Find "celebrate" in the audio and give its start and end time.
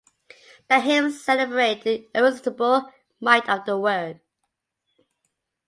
1.23-1.83